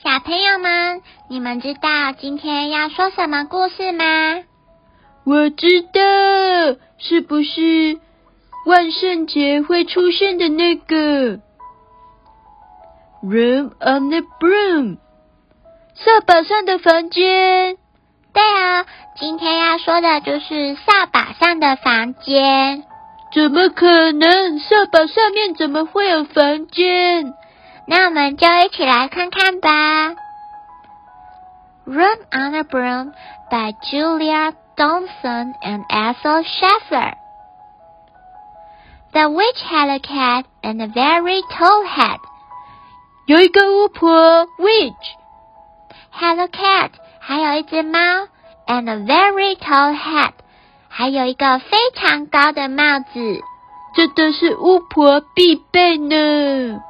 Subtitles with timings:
[0.00, 4.04] 小朋友们，你们知道今天要说什么故事吗？
[5.24, 7.98] 我知道，是不是
[8.64, 11.40] 万圣节会出现的那个
[13.24, 14.98] Room on the Broom？
[15.96, 17.76] 扫把上的房间。
[18.32, 18.86] 对啊，
[19.18, 22.84] 今天要说的就是扫把上的房间。
[23.34, 24.60] 怎么可能？
[24.60, 27.34] 扫把上面怎么会有房间？
[27.90, 30.14] 那我们就一起来看看吧。
[31.86, 33.14] Room on a Broom
[33.50, 37.14] by Julia Donaldson and Axel Scheffler.
[39.12, 42.18] The witch had a cat and a very tall head.
[43.26, 44.92] 有一个巫婆 witch
[46.12, 47.98] had a cat，还有一只猫
[48.66, 50.32] ，and a very tall hat，
[50.90, 53.40] 还有一个非常高的帽子。
[53.94, 56.82] 这都是巫婆必备呢。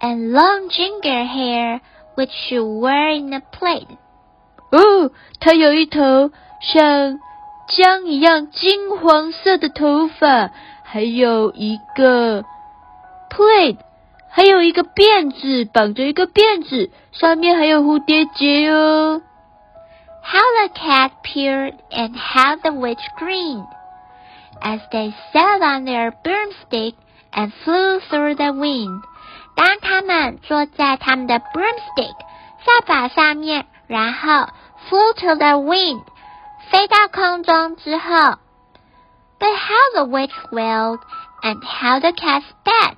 [0.00, 1.80] And long ginger hair,
[2.14, 3.86] which she wore in a plait.
[4.70, 7.18] 哦，她有一头像
[7.68, 10.50] 姜一样金黄色的头发，
[10.82, 12.44] 还有一个
[13.30, 13.78] plait，
[14.28, 19.22] 还有一个辫子，绑着一个辫子，上面还有蝴蝶结哦。
[20.22, 23.66] How the cat purred and how the witch grinned
[24.60, 26.94] as they sat on their broomstick
[27.32, 29.02] and flew through the wind.
[29.58, 32.14] 当他们坐在他们的 broomstick
[32.64, 34.48] 扫把上面，然后
[34.88, 36.02] flew to the wind
[36.70, 38.38] 飞到空中之后，
[39.38, 41.00] But how the witch wailed
[41.42, 42.96] and how the cat spat？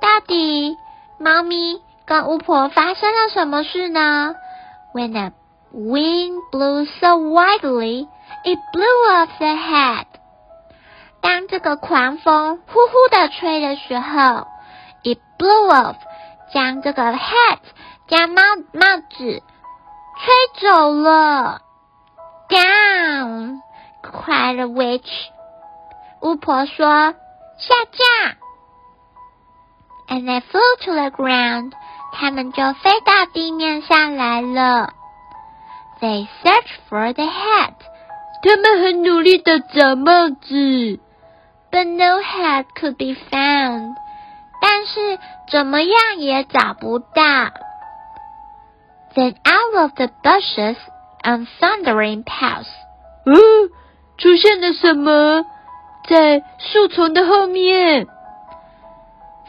[0.00, 0.76] 到底
[1.18, 4.34] 猫咪跟巫婆发生了什么事呢？
[4.92, 5.32] When the
[5.72, 8.06] wind blew so wildly,
[8.44, 10.06] it blew off the hat.
[11.22, 14.48] 当这个狂风呼呼的吹的时候
[15.36, 15.96] ，it blew off，
[16.52, 17.58] 将这个 hat
[18.08, 18.42] 将帽
[18.72, 21.60] 帽子吹走了。
[22.48, 23.60] Down,
[24.02, 25.10] cried the witch.
[26.20, 27.14] 巫婆说：“
[27.58, 28.36] 下降。”
[30.08, 31.72] And they flew to the ground.
[32.12, 34.92] 他们就飞到地面上来了。
[36.00, 37.74] They searched for the hat.
[38.42, 41.00] 他们很努力的找帽子。
[41.72, 43.96] but no hat could be found.
[44.60, 45.18] 但是
[45.50, 47.14] 怎么样也找不到。
[49.14, 50.76] Then out of the bushes
[51.24, 52.68] on thundering paths.
[53.24, 53.70] 哦，
[54.18, 55.44] 出现了什么？
[56.08, 58.06] 在树丛的后面。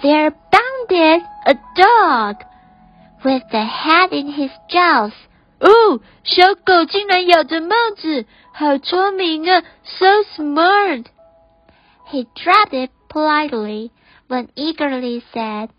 [0.01, 2.37] There bounded a dog
[3.23, 5.13] with the hat in his jaws.
[5.59, 9.63] 哦，小狗竟然咬着帽子，好聪明啊！
[9.85, 11.05] So smart.
[12.11, 13.91] He dropped it politely
[14.28, 15.70] when eagerly said,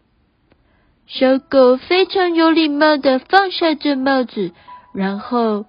[1.07, 4.51] 小狗非常有礼貌的放下这帽子，
[4.93, 5.65] 然后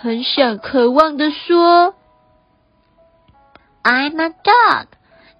[0.00, 1.94] 很想渴望的说
[3.84, 4.86] I'm a dog,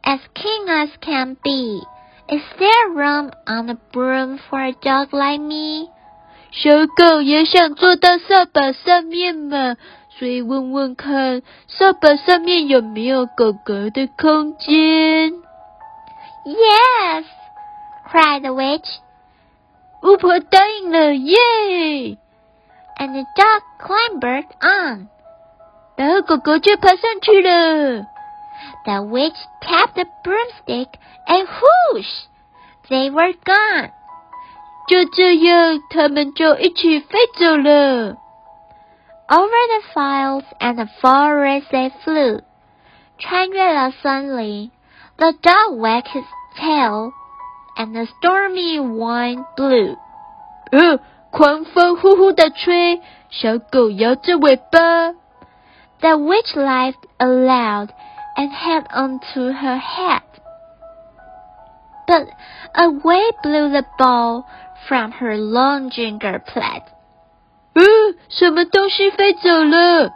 [0.02, 1.82] as king as can be.
[2.28, 5.88] Is there room on the broom for a dog like me?：“
[6.52, 9.76] 小狗也想坐到扫把上面嘛，
[10.18, 15.32] 所以问问看，扫把上面有没有狗狗的空间？”
[16.45, 17.25] Yes,
[18.09, 18.87] cried the witch,
[20.01, 22.17] 巫婆答应了，耶！
[22.97, 25.09] and the dog clambered on.
[25.95, 28.05] 然后狗狗就爬上去了。
[28.85, 30.89] The witch tapped the broomstick,
[31.27, 32.25] and whoosh!
[32.89, 33.91] They were gone.
[34.87, 38.15] 就这样，他们就一起飞走了。
[39.27, 42.43] Over the fields and the forest they flew.
[43.17, 44.71] 穿越了森林
[45.21, 46.25] ，the dog wagged his
[46.55, 47.11] tail,
[47.77, 49.97] and the stormy wind blew.
[50.71, 50.99] 呃，
[51.31, 55.13] 狂风呼呼的吹，小狗摇着尾巴。
[55.99, 57.89] The witch laughed aloud
[58.35, 60.23] and held onto her hat.
[62.05, 62.27] But
[62.73, 64.45] away blew the ball
[64.87, 66.83] from her long ginger plait.
[67.73, 67.83] 呃，
[68.29, 70.11] 什么东西飞走了？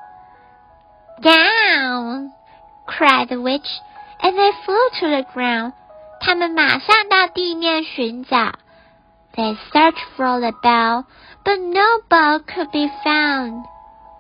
[1.22, 2.32] Down!
[2.88, 3.68] cried the witch,
[4.22, 5.74] and they flew to the ground.
[6.20, 8.54] 他们马上到地面寻找。
[9.36, 11.06] They searched for the bell,
[11.44, 13.64] but no bell could be found.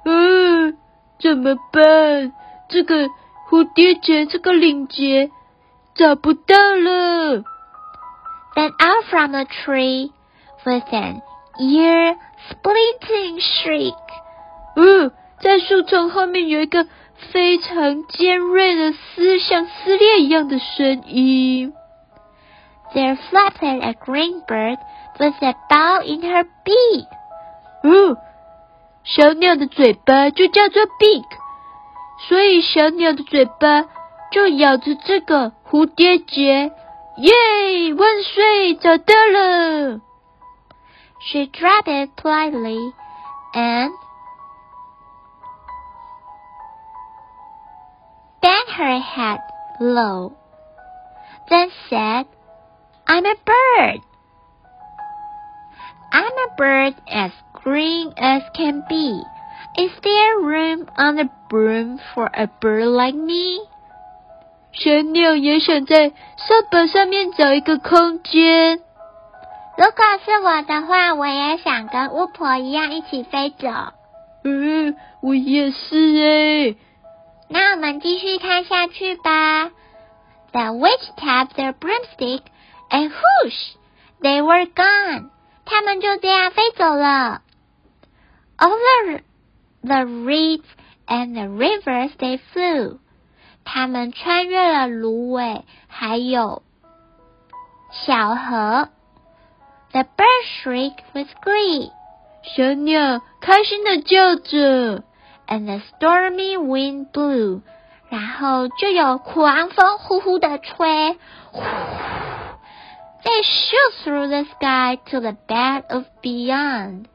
[0.05, 0.77] 嗯，
[1.19, 2.33] 怎么办？
[2.69, 3.09] 这个
[3.49, 5.29] 蝴蝶结，这个领结
[5.93, 7.43] 找不到了。
[8.55, 10.11] Then out from the tree,
[10.65, 11.21] with an
[11.59, 13.95] ear-splitting shriek,
[14.75, 16.87] 嗯，在树丛后面有一个
[17.32, 21.72] 非常尖锐的撕，像撕裂一样的声音。
[22.94, 24.78] there flapped a green bird
[25.18, 27.06] with a bell in her beak.
[27.82, 28.16] 嗯，
[29.04, 31.24] 小鸟的嘴巴就叫做 beak，
[32.28, 33.84] 所以小鸟的嘴巴
[34.32, 36.72] 就咬着这个蝴蝶结。
[37.18, 37.32] 耶，
[37.96, 40.00] 万岁，找到了
[41.20, 42.92] ！She dropped it politely
[43.54, 43.90] and
[48.41, 49.39] bent her head
[49.79, 50.33] low,
[51.49, 52.25] then said,
[53.07, 53.99] I'm a bird.
[56.13, 59.21] I'm a bird as green as can be.
[59.77, 63.61] Is there room on the broom for a bird like me?
[64.73, 68.79] 小鸟也想在扫把上面找一个空间。
[69.77, 73.67] 如果是我的话，我也想跟巫婆一样一起飞走。
[74.43, 76.77] 嗯，我也是诶。
[77.48, 79.70] 那我们继续看下去吧。
[80.52, 82.42] The witch tapped their broomstick,
[82.90, 83.74] and whoosh,
[84.20, 85.30] they were gone.
[85.64, 87.42] 他们就这样飞走了。
[88.58, 89.22] Over
[89.82, 90.64] the reeds
[91.06, 92.98] and the rivers they flew.
[93.64, 96.62] 他们穿越了芦苇，还有
[97.90, 98.88] 小河。
[99.92, 101.90] The bird shrieked with glee.
[102.42, 105.04] 小鸟开心的叫着。
[105.47, 107.61] and the stormy wind blew，
[108.09, 111.17] 然后就有狂风呼呼的吹，
[111.51, 111.61] 呼
[113.23, 117.05] They shoot through the sky to the bed of beyond.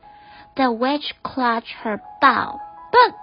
[0.54, 2.60] The witch clutched her bow,
[2.92, 3.14] but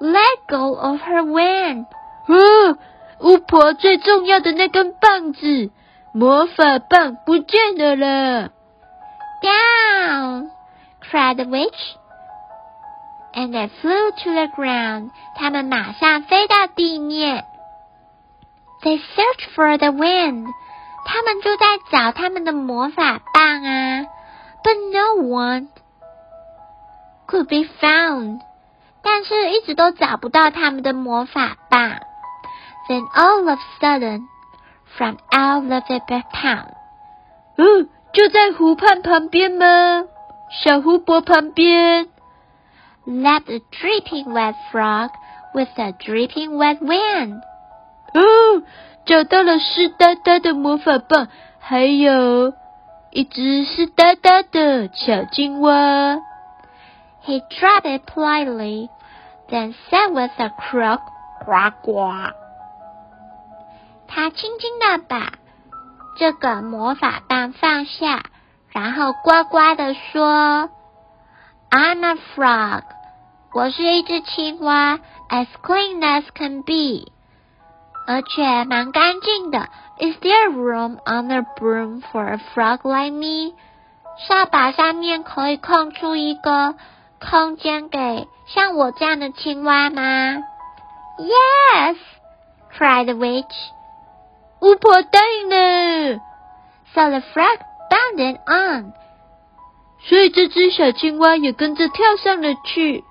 [0.00, 1.86] let go of her wand.
[2.28, 2.78] 哦，
[3.20, 5.70] 巫婆最重要的那根棒子，
[6.12, 8.50] 魔法棒不见了啦！
[9.42, 10.50] Down!
[11.02, 11.96] cried the witch.
[13.34, 15.10] And they flew to the ground.
[15.34, 17.44] 他们马上飞到地面。
[18.82, 20.46] They searched for the wind.
[21.04, 24.06] 他们就在找他们的魔法棒啊。
[24.64, 25.68] But no one
[27.26, 28.40] could be found.
[29.02, 32.00] 但是一直都找不到他们的魔法棒。
[32.88, 34.26] Then all of a sudden,
[34.96, 36.68] from out of the big town,
[37.56, 40.04] 嗯，就在湖畔旁边吗？
[40.50, 42.08] 小湖泊旁边。
[43.06, 45.10] leapt a dripping wet frog
[45.54, 47.40] with a dripping wet wand.
[48.14, 48.62] 哦，
[49.04, 51.28] 找到了湿哒哒的魔法棒，
[51.60, 52.52] 还有
[53.10, 56.18] 一只湿哒哒的小青蛙。
[57.24, 58.88] He dropped it politely,
[59.48, 61.00] then said with a croak,
[61.44, 62.34] quack quack.
[64.08, 65.32] 他轻轻的把
[66.18, 68.22] 这个魔法棒放下，
[68.70, 70.70] 然后呱呱的说
[71.70, 72.82] ：“I'm a frog，
[73.52, 74.98] 我是一只青蛙，
[75.28, 77.10] as clean as can be，
[78.06, 79.68] 而且蛮干净的。
[79.98, 83.54] Is there room on the broom for a frog like me？
[84.28, 86.74] 扫把上面可以空出一个
[87.20, 90.42] 空间给像我这样的青蛙吗？
[91.18, 91.96] Yes,
[92.76, 93.54] cried the witch.
[94.60, 96.20] 巫婆答应了，
[96.94, 97.58] So the frog
[97.90, 98.92] bounded on.
[100.00, 103.04] 所以这只小青蛙也跟着跳上了去。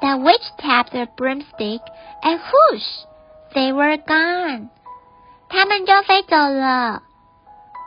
[0.00, 1.80] The witch tapped her broomstick,
[2.22, 2.84] and whoosh,
[3.54, 4.68] they were gone.
[5.48, 7.02] 他们就飞走了。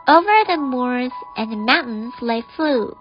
[0.06, 2.96] Over the moors and the mountains they flew.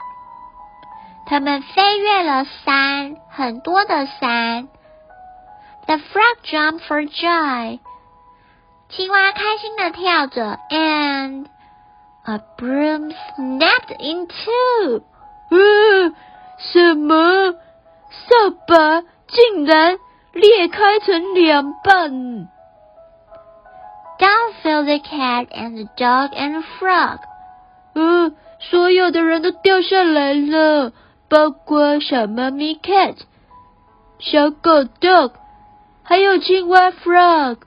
[1.25, 4.67] 他们飞越了山，很多的山。
[5.87, 7.79] The frog jumped for joy.
[8.89, 11.47] 青蛙开心的跳着，and
[12.25, 15.03] a broom snapped in two.
[15.51, 16.13] 嗯，
[16.57, 17.53] 什么？
[18.11, 19.97] 扫把竟然
[20.33, 22.49] 裂开成两半！
[24.19, 27.19] Down fell the cat and the dog and the frog.
[27.93, 30.91] 嗯，所有的人都掉下来了，
[31.29, 33.15] 包括小猫咪 cat、
[34.19, 35.33] 小狗 dog，
[36.03, 37.57] 还有青蛙 frog。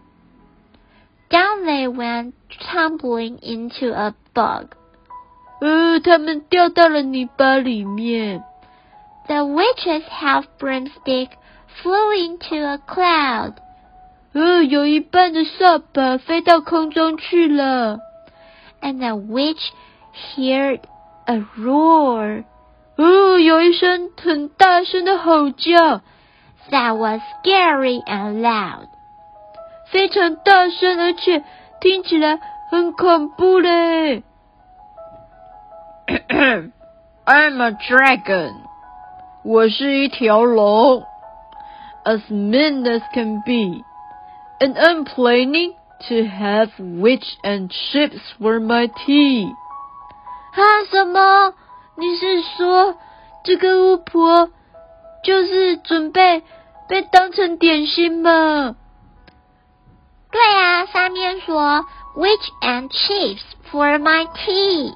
[1.30, 2.34] Down they went,
[2.66, 4.68] tumbling into a bog.
[5.60, 8.42] 呃，他们掉到了泥巴里面。
[9.26, 11.28] The witch's half broomstick
[11.82, 13.54] flew into a cloud.
[14.32, 17.98] 呃，有一半的扫把飞到空中去了。
[18.80, 19.70] and the witch
[20.34, 20.80] heard
[21.26, 22.44] a roar
[22.96, 26.00] 哦，有一声很大声的吼叫，
[26.70, 28.88] that was scary and loud.
[29.90, 31.44] 非常大声，而且
[31.80, 34.22] 听起来 很恐怖嘞。
[37.24, 38.52] I'm a dragon.
[39.44, 41.04] 我是一条龙，
[42.04, 43.84] as mean as can be,
[44.60, 45.74] and I'm planning
[46.08, 49.48] to have witch and chips for my tea.
[50.54, 51.54] 啊，什么？
[51.96, 52.96] 你是说
[53.44, 54.50] 这个巫婆
[55.22, 56.42] 就是准备
[56.88, 58.76] 被当成点心吗？
[60.37, 61.83] 对啊，上面说
[62.15, 63.41] witch and chips
[63.71, 64.95] for my tea。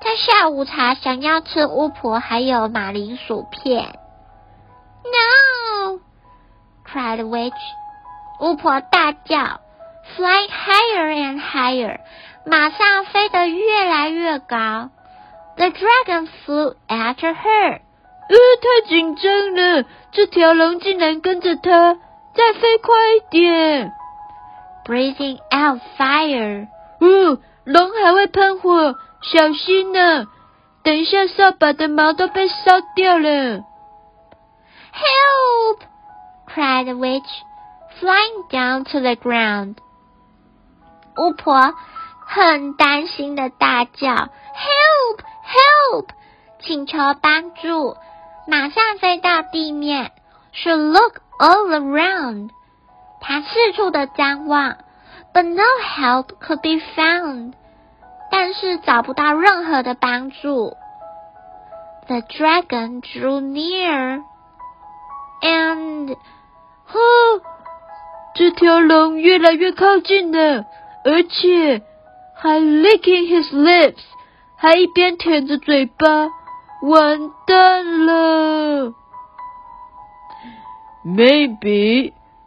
[0.00, 3.98] 他下午茶想要吃巫婆还有马铃薯片。
[5.02, 5.98] No!
[6.88, 7.52] cried witch.
[8.38, 9.60] 巫婆大叫
[10.14, 11.98] Fly higher and higher，
[12.44, 14.90] 马上飞得越来越高。
[15.56, 17.80] The dragon flew after her.
[18.28, 21.94] 呃，太紧张了，这条龙竟然跟着他，
[22.36, 23.92] 再飞快一点。
[24.85, 26.67] breathing out fire.
[26.99, 30.27] 哦，龙还会喷火，小心呢、
[30.83, 33.63] 等一下，扫把的毛都被烧掉了。
[34.93, 35.79] Help!
[36.47, 37.23] cried the witch,
[37.99, 39.75] flying down to the ground.
[41.17, 41.73] 巫婆
[42.25, 45.19] 很担心的大叫：“Help!
[45.45, 46.07] Help!”
[46.59, 47.95] 请求帮助，
[48.47, 50.11] 马上飞到地面。
[50.53, 52.49] She looked all around.
[53.25, 54.77] 她四处的张望，
[55.33, 57.53] but no help could be found.
[58.31, 60.75] 但是找不到任何的帮助。
[62.07, 64.23] The dragon drew near.
[65.41, 67.41] And 哦，
[68.35, 70.65] 这条龙越来越靠近了，
[71.03, 71.81] 而且
[72.35, 74.01] 还 licking his lips，
[74.55, 76.29] 还一边舔着嘴巴。
[76.83, 78.93] 完蛋了！
[81.05, 82.13] Maybe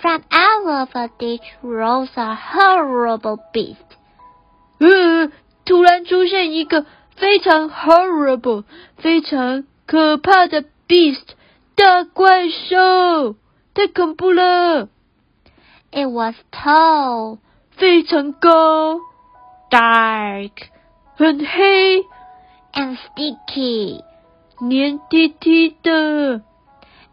[0.00, 3.76] ，from out of a ditch rose a horrible beast。
[4.78, 5.30] 呃，
[5.64, 6.84] 突然出现一个
[7.16, 8.64] 非常 horrible、
[8.98, 11.30] 非常可怕的 beast
[11.74, 13.36] 大怪兽，
[13.74, 14.88] 太恐怖了！
[15.92, 17.38] It was tall,
[17.70, 19.00] 非常高，
[19.70, 20.50] dark,
[21.16, 22.04] 很黑，
[22.74, 24.02] and sticky,
[24.60, 26.42] 黏滴滴的，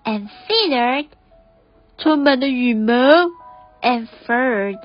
[0.04, 1.08] and feathered,
[1.98, 2.94] 充满了羽毛，
[3.82, 4.80] and furred.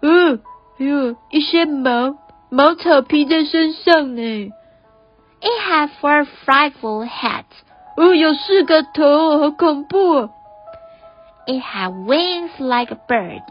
[0.00, 0.38] 呃，
[0.78, 2.16] 还有一些毛
[2.50, 4.52] 毛草披在身上呢。
[5.40, 7.44] It had four frightful heads.
[7.96, 10.30] 哦，有四个头，好恐怖、哦！
[11.46, 13.42] It had wings like a bird.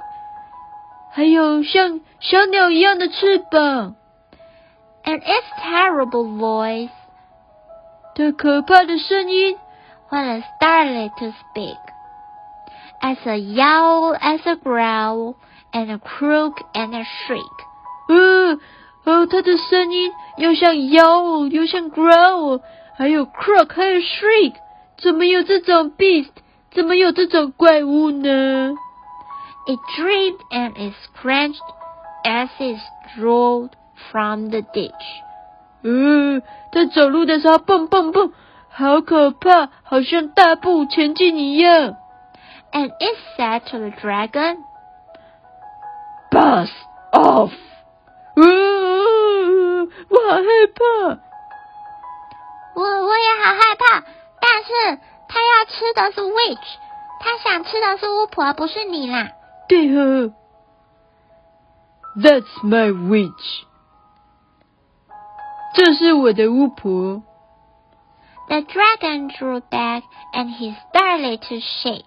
[1.11, 3.95] 还有像小鸟一样的翅膀，
[5.03, 6.89] And its terrible voice
[8.15, 9.57] 这可怕的声音，
[10.09, 11.77] when it started to speak.
[13.01, 15.35] As a yowl, as a growl,
[15.71, 17.57] and a croak and a shriek.
[18.09, 18.59] 呃，
[19.05, 22.61] 哦，它的声音又像 yowl，又像 growl，
[22.97, 24.53] 还有 croak，还有 shriek，
[24.97, 26.31] 怎么有这种 beast？
[26.71, 28.73] 怎么有这种怪物呢？
[29.67, 31.61] It dripped and it scratched
[32.23, 32.79] as it
[33.15, 33.71] strolled
[34.11, 34.91] from the ditch.
[35.83, 38.31] 呃，它走路的时候蹦蹦蹦，
[38.69, 41.95] 好可怕，好像大步前进一样。
[42.73, 44.63] And it said to the dragon,
[46.31, 46.69] Buzz
[47.13, 47.51] off!
[48.35, 48.43] 呃，
[50.09, 50.81] 我好害怕。
[52.75, 54.03] 我我也好害怕，
[54.39, 56.77] 但是他要吃的是 witch，
[57.19, 59.31] 他想吃的是巫婆，不是你啦。
[59.67, 60.33] 对哦，
[62.15, 63.63] That's my witch.
[65.73, 67.23] 这是我的巫婆。
[68.47, 72.05] The dragon drew back and he started to shake.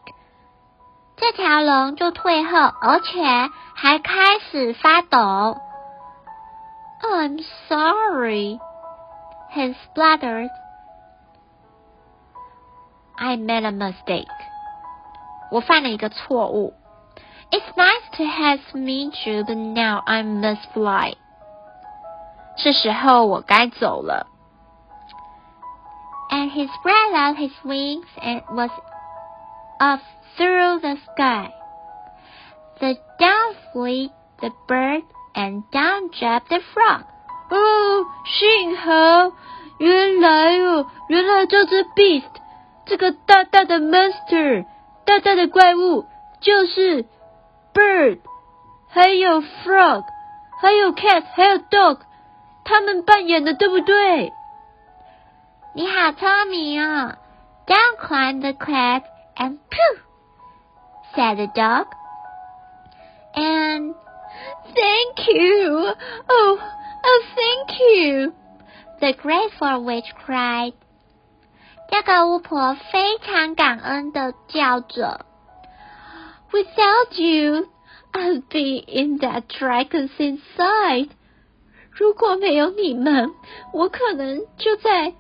[1.17, 3.23] 这条龙就退后，而且
[3.75, 5.59] 还开始发抖。
[7.02, 8.59] I'm sorry,
[9.52, 10.50] he spluttered.
[13.17, 14.26] I made a mistake.
[15.50, 16.75] 我犯了一个错误。
[17.50, 21.17] It's nice to have met you, but now I must fly.
[22.57, 24.26] 是时候我该走了。
[26.31, 28.71] And he spread out his wings and was
[29.81, 30.00] off
[30.37, 31.52] through the sky.
[32.81, 34.09] The down flew
[34.40, 35.02] the bird
[35.35, 37.05] and down dropped the frog.
[37.50, 39.33] 哦，幸好，
[39.79, 42.31] 原来哦，原来这只 beast，
[42.87, 44.67] 这个大大的 monster，
[45.05, 46.07] 大大的怪物，
[46.40, 47.05] 就是
[47.75, 48.21] bird，
[48.88, 50.05] 还有 frog，
[50.61, 51.99] 还有 cat，还有 dog，
[52.64, 54.33] 他们扮演的，对不对？
[55.75, 57.14] 你好聪明哦！
[57.67, 59.02] Down climbed the crab
[59.37, 60.00] and pooh,
[61.14, 61.87] said the dog.
[63.35, 63.95] And
[64.75, 65.93] Thank you.
[66.29, 66.59] Oh,
[67.05, 68.33] oh, thank you.
[69.00, 70.75] the grateful witch cried.
[71.90, 75.26] 这个巫婆非常感恩的叫着
[76.52, 77.69] Without you,
[78.12, 81.11] I'd be in that dragon's inside.
[81.90, 83.31] 如果没有你们，
[83.73, 85.14] 我可能就在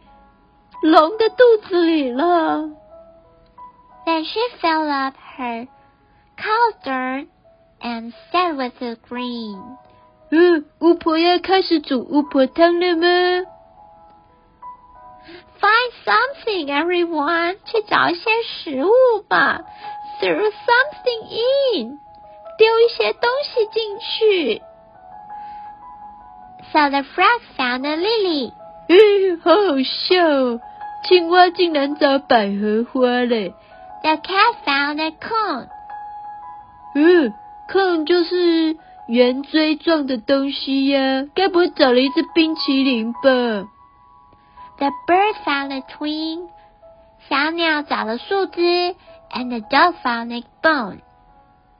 [0.82, 2.70] 龙的肚子里了。
[4.06, 5.66] Then she filled up her
[6.36, 7.28] cauldron
[7.80, 9.76] and sat with the green.
[10.30, 13.06] 嗯，巫婆要开始煮巫婆汤了吗？
[15.60, 17.56] Find something, everyone.
[17.66, 19.60] 去找一些食物吧。
[20.20, 21.22] Throw something
[21.76, 21.98] in.
[22.58, 24.62] 丢一些东西进去。
[26.72, 28.52] So the frog found a lily.
[28.88, 30.60] 嗯，好好笑哦！
[31.04, 33.54] 青蛙竟然找百合花嘞。
[34.04, 35.68] The cat found a cone.
[36.94, 37.34] 嗯，
[37.70, 43.20] 控就是圆锥状的东西呀，该不会找了一只冰淇淋吧？
[44.78, 46.48] The bird found a twig.
[47.28, 48.96] 小鸟找了树枝，
[49.30, 51.00] and the dog found a bone.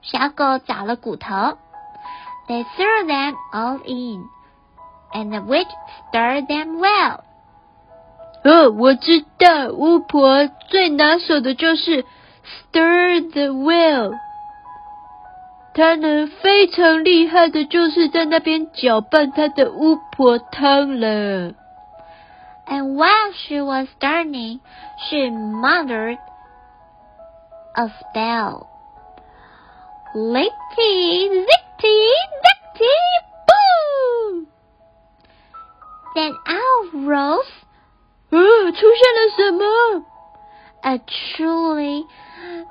[0.01, 1.57] 小狗找了骨头。
[2.47, 4.27] They threw them all in,
[5.13, 5.67] and the witch
[6.09, 7.21] stirred them well.
[8.45, 12.03] 哦，我知道，巫婆最拿手的就是
[12.71, 14.17] stir the well。
[15.73, 21.53] 她呢非常厉害的，就是在那边搅拌她的巫婆汤了。
[22.67, 24.59] And while she was stirring,
[25.09, 26.17] she muttered
[27.75, 28.67] a spell.
[30.13, 32.11] Lickety, zickety,
[32.43, 32.97] zickety,
[33.47, 34.47] boom!
[36.15, 37.45] Then out rose
[38.35, 40.05] 哦，出现了什么？
[40.83, 42.05] a truly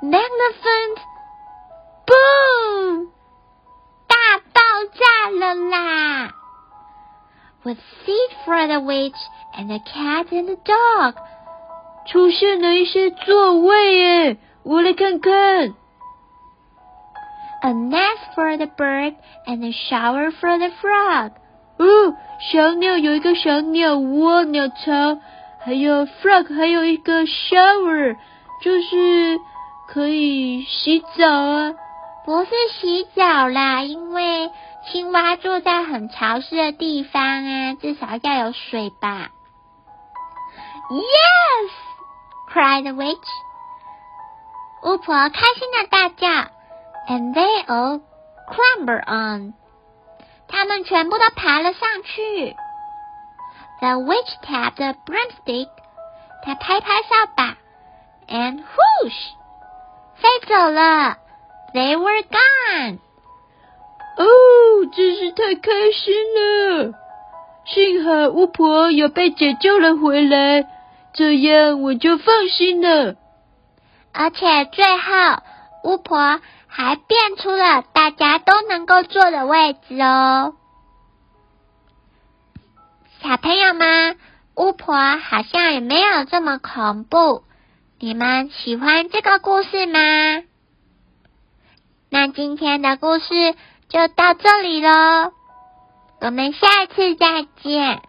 [0.02, 0.98] magnificent
[2.06, 3.08] boom!
[4.08, 4.16] 大
[4.52, 4.60] 爆
[4.94, 6.32] 炸了啦!
[7.62, 9.20] With seat for the witch
[9.54, 11.14] and the cat and the dog.
[12.06, 15.74] 出现了一些座位耶，我来看看。
[17.62, 19.14] A nest for the bird
[19.46, 21.32] and a shower for the frog.
[21.76, 25.18] 哦，小鸟有一个小鸟窝、鸟巢，
[25.65, 28.15] 还有 frog，还有一个 shower，
[28.61, 29.39] 就是
[29.87, 31.73] 可以洗澡啊。
[32.23, 34.51] 不是洗澡啦，因为
[34.91, 39.29] 青蛙住在很潮湿的地方啊，至少要有水吧。
[40.91, 41.71] Yes!
[42.53, 43.27] cried the witch.
[44.83, 46.27] 巫婆开心的大叫
[47.09, 48.01] ，and they all
[48.47, 49.55] clamber on.
[50.47, 52.55] 他们全部都爬了上去。
[53.81, 55.69] The witch tapped a broomstick.
[56.43, 57.57] 她拍拍扫把
[58.27, 59.33] ，and whoosh，
[60.15, 61.17] 飞走了。
[61.73, 62.99] They were gone.
[64.17, 64.25] 哦，
[64.95, 66.93] 真是太开心了！
[67.65, 70.67] 幸好巫婆有被解救了回来，
[71.13, 73.15] 这样我就放心了。
[74.13, 75.41] 而且最后，
[75.83, 80.53] 巫婆还变出了大家都能够坐的位置哦。
[83.27, 84.17] 小朋友们，
[84.55, 87.43] 巫婆好像也没有这么恐怖。
[87.97, 90.43] 你们喜欢这个故事吗？
[92.11, 93.25] 那今天的故事
[93.89, 95.33] 就到这里喽，
[96.21, 98.03] 我们下次再见。